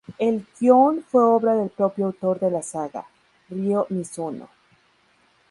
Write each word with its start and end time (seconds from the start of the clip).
El 0.17 0.47
guion 0.59 1.03
fue 1.07 1.23
obra 1.23 1.53
del 1.53 1.69
propio 1.69 2.07
autor 2.07 2.39
de 2.39 2.49
la 2.49 2.63
saga, 2.63 3.05
Ryō 3.51 3.85
Mizuno. 3.89 4.49